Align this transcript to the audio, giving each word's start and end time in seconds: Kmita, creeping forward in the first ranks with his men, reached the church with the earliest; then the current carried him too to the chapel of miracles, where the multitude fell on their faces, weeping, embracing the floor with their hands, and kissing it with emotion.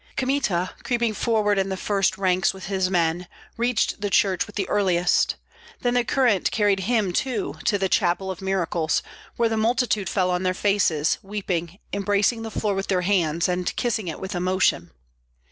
Kmita, 0.17 0.71
creeping 0.81 1.13
forward 1.13 1.59
in 1.59 1.69
the 1.69 1.77
first 1.77 2.17
ranks 2.17 2.55
with 2.55 2.65
his 2.65 2.89
men, 2.89 3.27
reached 3.55 4.01
the 4.01 4.09
church 4.09 4.47
with 4.47 4.55
the 4.55 4.67
earliest; 4.67 5.35
then 5.81 5.93
the 5.93 6.03
current 6.03 6.49
carried 6.49 6.79
him 6.79 7.13
too 7.13 7.53
to 7.65 7.77
the 7.77 7.87
chapel 7.87 8.31
of 8.31 8.41
miracles, 8.41 9.03
where 9.35 9.47
the 9.47 9.57
multitude 9.57 10.09
fell 10.09 10.31
on 10.31 10.41
their 10.41 10.55
faces, 10.55 11.19
weeping, 11.21 11.77
embracing 11.93 12.41
the 12.41 12.49
floor 12.49 12.73
with 12.73 12.87
their 12.87 13.01
hands, 13.01 13.47
and 13.47 13.75
kissing 13.75 14.07
it 14.07 14.19
with 14.19 14.33
emotion. 14.33 14.89